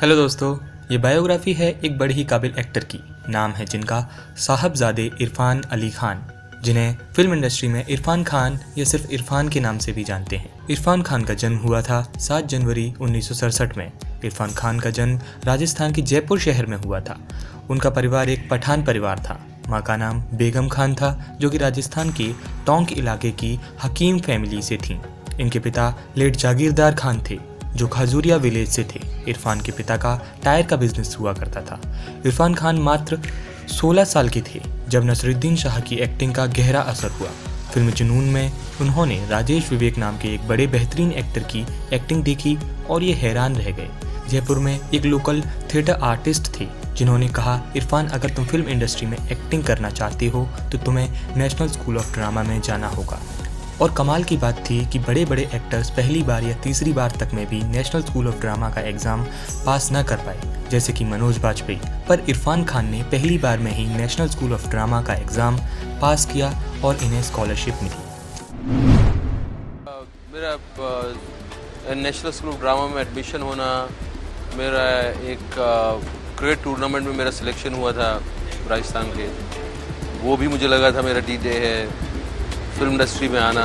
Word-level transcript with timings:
Hello 0.00 0.16
दोस्तों, 0.16 0.56
ये 0.90 0.98
biography 0.98 1.52
है 1.52 1.68
एक 1.84 1.98
बड़े 1.98 2.14
ही 2.14 2.24
काबिल 2.24 2.54
एक्टर 2.58 2.84
की। 2.84 2.98
नाम 3.28 3.52
है 3.52 3.64
जिनका 3.66 4.00
साहबजादे 4.36 5.10
इरफान 5.20 5.62
अली 5.62 5.90
खान, 5.90 6.20
जिन्हें 6.64 6.96
फ़िल्म 7.14 7.34
इंडस्ट्री 7.34 7.68
में 7.68 7.86
इरफान 7.86 8.24
खान 8.24 8.58
या 8.78 8.84
सिर्फ़ 8.84 9.10
इरफान 9.10 9.48
के 9.48 9.60
नाम 9.60 9.78
से 9.78 9.92
भी 9.92 10.04
जानते 10.04 10.36
हैं। 10.36 10.68
इरफान 10.70 11.02
खान 11.02 11.24
का 11.24 11.34
जन्म 11.34 11.56
हुआ 11.56 11.82
था 11.82 12.12
7 12.18 12.44
जनवरी 12.44 12.94
उन्नीस 13.00 13.28
सौ 13.28 13.34
सड़सठ 13.34 13.76
में। 13.78 13.92
इरफान 14.24 14.50
खान 14.50 14.80
का 14.80 14.90
जन्म 14.90 15.20
राजस्थान 15.44 15.92
के 15.92 16.02
जयपुर 16.02 16.40
शहर 16.40 16.66
में 16.66 16.76
हुआ 16.76 17.00
था। 17.00 17.18
उनका 17.70 17.90
परिवार 17.90 18.28
एक 18.28 18.48
पठान 18.50 18.84
परिवार 18.84 19.18
था। 19.18 19.40
माँ 19.68 19.82
का 19.82 19.96
नाम 19.96 20.22
बेगम 20.34 20.68
खान 20.68 20.94
था, 20.94 21.36
जो 21.40 21.50
कि 21.50 21.58
राजस्थान 21.58 22.12
के 22.12 22.32
टोंक 22.66 22.92
इलाके 22.92 23.30
की 23.30 23.58
हकीम 23.84 24.20
फैमिली 24.20 24.62
से 24.62 24.76
थी। 24.76 25.00
इनके 25.40 25.58
पिता 25.58 25.94
लेट 26.16 26.36
जागीरदार 26.36 26.94
खान 26.94 27.22
थे। 27.30 27.55
जो 27.76 27.88
खजूरिया 27.88 28.36
विलेज 28.36 28.68
से 28.68 28.84
थे। 28.84 29.00
इरफान 29.28 29.60
के 29.60 29.72
पिता 29.72 29.96
का 29.96 30.20
टायर 30.44 30.66
का 30.66 30.76
बिज़नेस 30.76 31.16
हुआ 31.20 31.32
करता 31.32 31.60
था। 31.62 31.80
इरफान 32.26 32.54
खान 32.54 32.78
मात्र 32.80 33.18
16 33.70 34.04
साल 34.04 34.28
के 34.28 34.40
थे, 34.42 34.60
जब 34.88 35.04
नसरुद्दीन 35.04 35.56
शाह 35.56 35.80
की 35.80 35.96
एक्टिंग 35.98 36.34
का 36.34 36.46
गहरा 36.48 36.80
असर 36.82 37.10
हुआ। 37.10 37.28
फ़िल्म 37.72 37.90
जुनून 37.90 38.24
में 38.24 38.52
उन्होंने 38.80 39.20
राजेश 39.28 39.70
विवेक 39.70 39.98
नाम 39.98 40.18
के 40.18 40.34
एक 40.34 40.46
बड़े 40.48 40.66
बेहतरीन 40.66 41.12
एक्टर 41.14 41.42
की 41.44 41.64
एक्टिंग 41.92 42.22
देखी 42.24 42.56
और 42.90 43.02
ये 43.02 43.12
हैरान 43.14 43.56
रह 43.56 43.70
गए। 43.70 43.88
जयपुर 44.30 44.58
में 44.58 44.78
एक 44.90 45.04
लोकल 45.04 45.42
थिएटर 45.74 45.92
आर्टिस्ट 45.92 46.48
थे, 46.58 46.66
जिन्होंने 46.96 47.28
कहा, 47.28 47.60
इरफान, 47.76 48.06
अगर 48.08 48.30
तुम 48.30 48.44
फ़िल्म 48.44 48.68
इंडस्ट्री 48.68 49.06
में 49.06 49.16
एक्टिंग 49.18 49.64
करना 49.64 49.90
चाहते 49.90 50.26
हो 50.26 50.48
तो 50.72 50.78
तुम्हें 50.78 51.36
नेशनल 51.36 51.68
स्कूल 51.68 51.98
ऑफ़ 51.98 52.12
ड्रामा 52.14 52.42
में 52.42 52.60
जाना 52.60 52.88
होगा। 52.88 53.20
और 53.80 53.92
कमाल 53.92 54.22
की 54.24 54.36
बात 54.36 54.58
थी 54.68 54.84
कि 54.86 54.98
बड़े 54.98 55.24
बड़े 55.24 55.42
एक्टर्स 55.54 55.90
पहली 55.90 56.22
बार 56.22 56.44
या 56.44 56.54
तीसरी 56.62 56.92
बार 56.92 57.10
तक 57.20 57.30
में 57.34 57.46
भी 57.46 57.62
नेशनल 57.64 58.02
स्कूल 58.02 58.28
ऑफ़ 58.28 58.40
ड्रामा 58.40 58.70
का 58.70 58.80
एग्ज़ाम 58.82 59.24
पास 59.66 59.88
न 59.92 60.02
कर 60.02 60.16
पाए, 60.26 60.68
जैसे 60.70 60.92
कि 60.92 61.04
मनोज 61.04 61.38
बाजपेयी। 61.38 61.78
पर 62.08 62.20
इरफान 62.28 62.64
खान 62.64 62.86
ने 62.90 63.02
पहली 63.12 63.38
बार 63.38 63.58
में 63.58 63.70
ही 63.72 63.86
नेशनल 63.88 64.28
स्कूल 64.28 64.52
ऑफ़ 64.52 64.68
ड्रामा 64.70 65.02
का 65.02 65.14
एग्ज़ाम 65.14 65.58
पास 66.00 66.24
किया 66.32 66.48
और 66.84 66.96
इन्हें 67.04 67.22
स्कॉलरशिप 67.22 67.82
मिली। 67.82 68.00
मेरा 70.32 70.56
नेशनल 71.96 72.30
स्कूल 72.30 72.50
ऑफ़ 72.50 72.60
ड्रामा 72.60 72.86
में 72.86 73.00
एडमिशन 73.02 73.42
होना, 73.42 73.68
मेरा 74.56 74.88
एक 75.32 75.44
क्रिकेट 76.38 76.62
टूर्नामेंट 76.64 77.06
में 77.06 77.14
मेरा 77.14 77.30
सिलेक्शन 77.32 77.74
हुआ 77.74 77.92
था 77.92 78.10
राजस्थान 78.70 79.12
के। 79.16 79.28
वो 80.20 80.36
भी 80.36 80.48
मुझे 80.48 80.68
लगा 80.68 80.90
था 80.92 81.02
मेरा 81.02 81.20
डी 81.28 81.38
है। 81.44 82.05
फ़िल्म 82.78 82.92
इंडस्ट्री 82.92 83.28
में 83.28 83.38
आना 83.40 83.62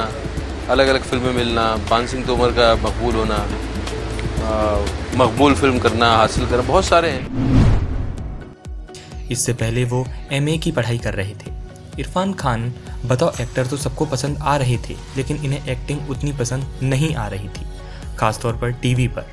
अलग 0.69 0.87
अलग 0.87 1.01
फ़िल्में 1.03 1.33
मिलना, 1.33 1.65
पान 1.89 2.07
सिंह 2.07 2.25
तोमर 2.25 2.51
का 2.51 2.73
मकबूल 2.83 3.15
होना 3.15 3.37
मकबूल 5.17 5.53
फ़िल्म 5.55 5.79
करना, 5.79 6.15
हासिल 6.17 6.45
करना, 6.45 6.61
बहुत 6.63 6.85
सारे 6.85 7.09
हैं। 7.09 7.25
इससे 9.31 9.53
पहले 9.53 9.83
वो 9.85 10.05
एमए 10.31 10.57
की 10.57 10.71
पढ़ाई 10.71 10.97
कर 10.97 11.13
रहे 11.13 11.33
थे। 11.35 11.51
इरफान 11.99 12.33
खान 12.33 12.73
बतौर 13.05 13.41
एक्टर 13.41 13.67
तो 13.67 13.77
सबको 13.77 14.05
पसंद 14.05 14.37
आ 14.37 14.55
रहे 14.57 14.77
थे, 14.79 14.95
लेकिन 15.17 15.37
इन्हें 15.37 15.67
एक्टिंग 15.67 16.09
उतनी 16.09 16.31
पसंद 16.33 16.79
नहीं 16.83 17.13
आ 17.15 17.27
रही 17.27 17.47
थी, 17.47 17.65
खासतौर 18.19 18.55
पर 18.57 18.71
टीवी 18.81 19.07
पर। 19.07 19.25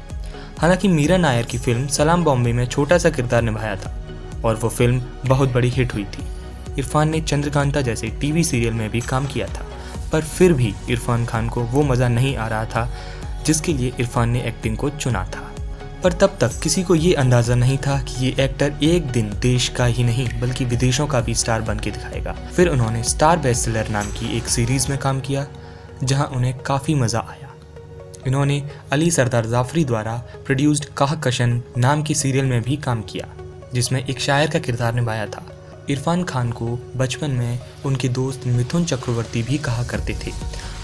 हालाँकि 0.58 0.88
मीरा 0.88 1.16
नायर 1.16 1.46
की 1.46 1.58
फ़िल्म 1.58 1.86
सलाम 1.88 2.24
बॉम्बे 2.24 2.52
में 2.52 2.66
छोटा 2.66 2.98
सा 2.98 3.10
किरदार 3.10 3.42
निभाया 3.42 3.76
था, 3.76 3.94
और 4.44 4.54
वो 4.54 4.68
फ़िल्म 4.68 5.02
बहुत 5.26 5.52
बड़ी 5.52 5.68
हिट 5.70 5.94
हुई 5.94 6.04
थी। 6.06 6.24
इरफान 6.78 7.08
ने 7.08 7.20
चंद्रकांता 7.20 7.80
जैसे 7.80 8.08
टीवी 8.20 8.44
सीरियल 8.44 8.74
में 8.74 8.88
भी 8.90 9.00
काम 9.02 9.26
किया 9.26 9.46
था। 9.48 9.64
पर 10.12 10.20
फिर 10.20 10.52
भी 10.52 10.74
इरफान 10.90 11.24
खान 11.24 11.48
को 11.48 11.62
वो 11.62 11.82
मज़ा 11.82 12.08
नहीं 12.08 12.36
आ 12.36 12.48
रहा 12.48 12.64
था, 12.64 12.88
जिसके 13.46 13.72
लिए 13.72 13.92
इरफान 14.00 14.30
ने 14.30 14.42
एक्टिंग 14.42 14.76
को 14.76 14.90
चुना 14.90 15.24
था। 15.24 15.44
पर 16.04 16.12
तब 16.12 16.36
तक 16.40 16.60
किसी 16.62 16.82
को 16.82 16.94
ये 16.94 17.14
अंदाज़ा 17.14 17.54
नहीं 17.54 17.78
था 17.78 17.98
कि 18.02 18.24
ये 18.26 18.34
एक्टर 18.40 18.74
एक 18.82 19.06
दिन 19.06 19.30
देश 19.42 19.68
का 19.68 19.84
ही 19.84 20.04
नहीं, 20.04 20.28
बल्कि 20.40 20.64
विदेशों 20.64 21.06
का 21.06 21.20
भी 21.20 21.34
स्टार 21.34 21.60
बन 21.60 21.78
के 21.78 21.90
दिखाएगा। 21.90 22.32
फिर 22.32 22.68
उन्होंने 22.68 23.02
स्टार 23.02 23.38
बेस्टसेलर 23.38 23.88
नाम 23.88 24.06
की 24.06 24.36
एक 24.36 24.48
सीरीज़ 24.48 24.88
में 24.88 24.98
काम 24.98 25.20
किया, 25.20 25.46
जहाँ 26.04 26.26
उन्हें 26.26 26.58
काफ़ी 26.58 26.94
मज़ा 26.94 27.18
आया। 27.18 27.52
इन्होंने 28.26 28.62
अली 28.92 29.10
सरदार 29.10 29.46
जाफरी 29.46 29.84
द्वारा 29.84 30.16
प्रोड्यूस्ड 30.46 30.84
काह 30.96 31.14
कशन 31.14 31.62
नाम 31.78 32.02
की 32.02 32.14
सीरियल 32.14 32.44
में 32.44 32.62
भी 32.62 32.76
काम 32.76 33.02
किया, 33.02 33.28
जिसमें 33.74 34.04
एक 34.06 34.20
शायर 34.20 34.50
का 34.50 34.58
किरदार 34.58 34.94
निभाया 34.94 35.26
था। 35.26 35.46
इरफान 35.90 36.22
खान 36.24 36.50
को 36.52 36.66
बचपन 36.96 37.30
में 37.30 37.58
उनके 37.86 38.08
दोस्त 38.08 38.46
मिथुन 38.46 38.84
चक्रवर्ती 38.84 39.42
भी 39.42 39.58
कहा 39.58 39.82
करते 39.82 40.14
थे। 40.14 40.32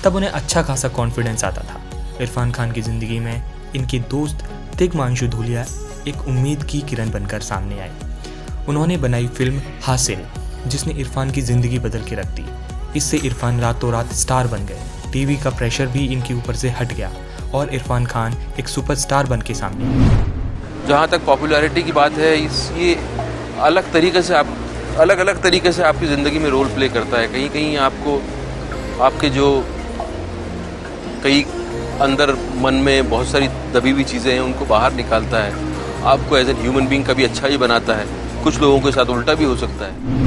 तब 0.04 0.14
उन्हें 0.16 0.30
अच्छा 0.30 0.62
खासा 0.62 0.88
कॉन्फिडेंस 0.90 1.44
आता 1.44 1.62
था। 1.62 1.80
इरफान 2.20 2.52
खान 2.52 2.72
की 2.72 2.82
ज़िंदगी 2.82 3.18
में 3.18 3.42
इनके 3.76 3.98
दोस्त 4.10 4.44
तिगमांशु 4.78 5.26
धूलिया 5.28 5.66
एक 6.08 6.28
उम्मीद 6.28 6.64
की 6.64 6.80
किरण 6.80 7.10
बनकर 7.10 7.40
सामने 7.42 7.80
आए। 7.80 7.90
उन्होंने 8.68 8.96
बनाई 8.96 9.26
फ़िल्म 9.28 9.60
हासिल, 9.82 10.24
जिसने 10.66 10.92
इरफान 10.94 11.30
की 11.30 11.42
ज़िंदगी 11.42 11.78
बदल 11.78 12.04
के 12.04 12.16
रख 12.16 12.26
दी। 12.30 12.46
इससे 12.96 13.16
इरफान 13.24 13.60
रातों 13.60 13.92
रात 13.92 14.12
स्टार 14.14 14.46
बन 14.46 14.66
गए। 14.66 15.10
टीवी 15.12 15.36
का 15.36 15.50
प्रेशर 15.52 15.86
भी 15.88 16.06
इनके 16.06 16.34
ऊपर 16.34 16.54
से 16.54 16.70
हट 16.70 16.92
गया 16.92 17.12
और 17.54 17.74
इरफान 17.74 18.06
खान 18.06 18.36
एक 18.58 18.68
सुपरस्टार 18.68 19.26
बन 19.26 19.40
के 19.40 19.54
सामने 19.54 20.22
जहाँ 20.88 21.06
तक 21.08 21.24
पॉपुलैरिटी 21.26 21.82
की 21.82 21.92
बात 21.92 22.12
है, 22.14 22.36
इस 22.36 22.70
ये 22.72 22.94
अलग 23.62 23.92
तरीके 23.92 24.22
से 24.22 24.34
आप 24.34 24.60
अलग 25.00 25.18
अलग 25.18 25.42
तरीके 25.42 25.72
से 25.72 25.82
आपकी 25.82 26.06
ज़िंदगी 26.06 26.38
में 26.38 26.48
रोल 26.50 26.68
प्ले 26.74 26.88
करता 26.88 27.20
है। 27.20 27.28
कहीं 27.28 27.48
कहीं 27.50 27.76
आपको, 27.76 28.20
आपके 29.02 29.30
जो 29.30 29.46
कई 31.24 31.42
अंदर 32.02 32.32
मन 32.62 32.74
में 32.84 33.08
बहुत 33.10 33.26
सारी 33.28 33.48
दबी 33.74 33.90
हुई 33.90 34.04
चीज़ें 34.04 34.32
हैं, 34.32 34.40
उनको 34.40 34.66
बाहर 34.66 34.92
निकालता 34.92 35.42
है। 35.44 35.72
आपको 36.04 36.36
एज 36.36 36.48
ए 36.48 36.52
ह्यूमन 36.52 36.86
बींग 36.86 37.04
कभी 37.04 37.24
अच्छा 37.24 37.46
ही 37.46 37.56
बनाता 37.56 37.94
है। 37.94 38.06
कुछ 38.44 38.60
लोगों 38.60 38.80
के 38.80 38.92
साथ 38.92 39.10
उल्टा 39.10 39.34
भी 39.34 39.44
हो 39.44 39.56
सकता 39.56 39.84
है। 39.84 40.22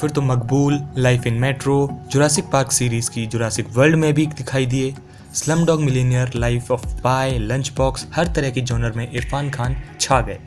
फिर 0.00 0.10
तो 0.10 0.22
Maqbool 0.22 0.80
life 0.98 1.26
in 1.26 1.34
metro 1.34 1.76
Jurassic 2.10 2.50
park 2.52 2.72
series 2.72 3.10
की 3.10 3.26
जुरासिक 3.26 3.76
वर्ल्ड 3.76 3.96
में 3.96 4.12
भी 4.14 4.26
दिखाई 4.26 4.66
दिए। 4.66 4.94
Slumdog 5.66 5.80
millionaire 5.80 6.30
life 6.36 6.70
of 6.72 6.86
pi 7.02 7.38
lunchbox 7.76 8.06
हर 8.14 8.26
तरह 8.26 8.50
के 8.50 8.60
जॉनर 8.62 8.92
में 8.96 9.10
इरफान 9.10 9.50
खान 9.50 9.76
छा 10.00 10.20
गए। 10.20 10.38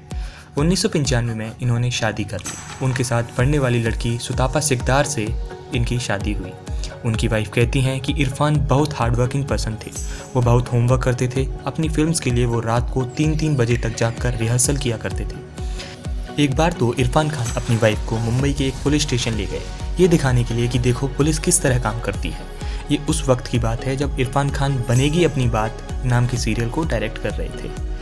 उन्नीस 0.57 0.81
सौ 0.81 0.89
पंचानवे 0.89 1.33
में 1.33 1.51
इन्होंने 1.61 1.91
शादी 1.91 2.23
कर 2.23 2.37
ली। 2.37 2.85
उनके 2.85 3.03
साथ 3.03 3.23
पढ़ने 3.37 3.59
वाली 3.59 3.81
लड़की 3.83 4.17
सुतापा 4.17 4.59
सिकदार 4.59 5.05
से 5.05 5.27
इनकी 5.75 5.99
शादी 5.99 6.33
हुई। 6.33 6.51
उनकी 7.05 7.27
वाइफ 7.27 7.51
कहती 7.53 7.81
हैं 7.81 7.99
कि 7.99 8.13
इरफान 8.13 8.55
बहुत 8.57 8.93
हार्डवर्किंग 8.93 9.45
पर्सन 9.45 9.77
थे। 9.85 9.91
वो 10.35 10.41
बहुत 10.41 10.71
होमवर्क 10.71 11.03
करते 11.03 11.27
थे। 11.27 11.47
अपनी 11.65 11.89
फिल्म्स 11.89 12.19
के 12.19 12.31
लिए 12.31 12.45
वो 12.45 12.59
रात 12.59 12.91
को 12.93 13.03
तीन 13.03 13.37
तीन 13.37 13.55
बजे 13.55 13.77
तक 13.77 13.95
जाकर 13.95 14.33
रिहर्सल 14.33 14.77
किया 14.77 14.97
करते 14.97 15.25
थे। 15.25 16.43
एक 16.43 16.55
बार 16.55 16.71
तो 16.71 16.93
इरफान 16.93 17.29
खान 17.29 17.47
अपनी 17.57 17.75
वाइफ 17.75 18.05
को 18.09 18.17
मुंबई 18.17 18.53
के 18.53 18.67
एक 18.67 18.73
पुलिस 18.73 19.01
स्टेशन 19.01 19.31
ले 19.31 19.45
गए। 19.45 19.61
ये 19.99 20.07
दिखाने 20.07 20.43
के 20.43 20.53
लिए 20.53 20.67
कि 20.67 20.79
देखो 20.79 21.07
पुलिस 21.07 21.39
किस 21.39 21.61
तरह 21.61 21.79
काम 21.79 21.99
करती 21.99 22.29
है। 22.29 22.47
ये 22.91 22.97
उस 23.09 23.27
वक्त 23.27 23.47
की 23.47 23.59
बात 23.59 23.85
है 23.85 23.95
जब 23.95 24.19
इरफान 24.19 24.49
खान 24.49 24.83
बनेगी 24.89 25.23
अपनी 25.23 25.47
बात 25.47 25.87
नाम 26.05 26.27
के 26.27 26.37
सीरियल 26.37 26.69
को 26.69 26.83
डायरेक्ट 26.83 27.17
कर 27.17 27.29
रहे 27.29 27.49
थे। 27.49 27.98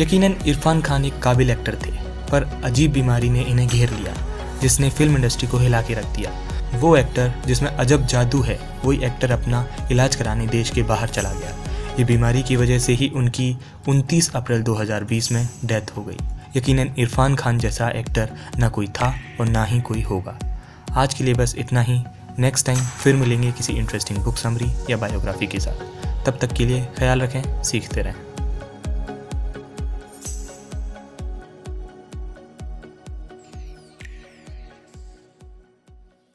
यकीनन 0.00 0.36
इरफान 0.46 0.80
खान 0.80 1.04
एक 1.04 1.18
काबिल 1.18 1.50
एक्टर 1.50 1.74
थे, 1.74 1.90
पर 2.30 2.60
अजीब 2.64 2.92
बीमारी 2.92 3.30
ने 3.30 3.40
इन्हें 3.40 3.68
घेर 3.68 3.90
लिया, 3.90 4.14
जिसने 4.62 4.90
फ़िल्म 4.90 5.16
इंडस्ट्री 5.16 5.48
को 5.48 5.58
हिला 5.58 5.82
के 5.82 5.94
रख 5.94 6.06
दिया। 6.06 6.30
वो 6.74 6.96
एक्टर, 6.96 7.32
जिसमें 7.46 7.70
अजब 7.70 8.06
जादू 8.06 8.40
है, 8.40 8.80
वही 8.84 9.04
एक्टर 9.04 9.30
अपना 9.30 9.66
इलाज 9.90 10.16
कराने 10.16 10.46
देश 10.46 10.70
के 10.70 10.82
बाहर 10.82 11.08
चला 11.08 11.32
गया। 11.32 11.56
ये 11.98 12.04
बीमारी 12.04 12.42
की 12.42 12.56
वजह 12.56 12.78
से 12.78 12.92
ही 12.92 13.08
उनकी 13.08 13.56
29 13.88 14.30
अप्रैल 14.34 14.62
2020 14.62 15.32
में 15.32 15.48
डेथ 15.64 15.96
हो 15.96 16.02
गई। 16.02 16.16
यकीनन 16.56 16.94
इरफान 16.98 17.36
खान 17.36 17.58
जैसा 17.58 17.88
एक्टर 17.88 18.30
ना 18.58 18.68
कोई 18.68 18.86
था 18.86 19.14
और 19.40 19.48
ना 19.48 19.64
ही 19.64 19.80
कोई 19.80 20.02
होगा। 20.02 20.38
आज 20.92 21.14
के 21.14 21.24
लिए 21.24 21.34
बस 21.34 21.54
इतना 21.58 21.82
ही। 21.82 22.02
नेक्स्ट 22.38 22.66
टाइम 22.66 22.78
फिर 22.78 23.16
मिलेंगे 23.16 23.52
किसी 23.52 23.72
इंटरेस्टिंग 23.72 24.18
बुक 24.18 24.36
समरी 24.36 24.72
या 24.90 24.96
बायोग्राफी 24.96 25.46
के 25.46 25.60
साथ। 25.60 26.06
तब 26.26 26.38
तक 26.40 26.52
के 26.52 26.66
लिए 26.66 26.88
ख्याल 26.98 27.20
रखें, 27.20 27.62
सीखते 27.62 28.02
रहें। 28.02 28.31